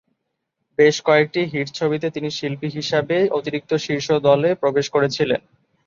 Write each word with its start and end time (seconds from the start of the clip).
বেশ 0.79 0.95
কয়েকটি 1.01 1.41
হিট 1.51 1.67
ছবিতে 1.73 2.07
তিনি 2.11 2.29
শিল্পী 2.31 2.67
হিসাবে 2.69 3.17
অতিরিক্ত 3.37 3.71
শীর্ষ 3.85 4.07
দশে 4.25 4.51
প্রবেশ 4.61 4.85
করেছিলেন। 4.89 5.41